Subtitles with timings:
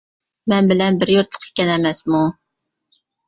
[0.51, 2.23] مەن بىلەن بىر يۇرتلۇق ئىكەن ئەمەسمۇ!